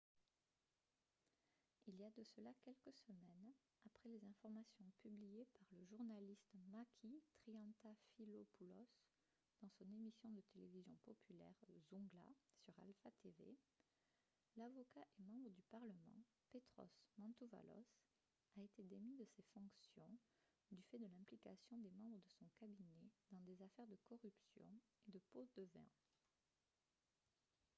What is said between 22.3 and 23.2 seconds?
son cabinet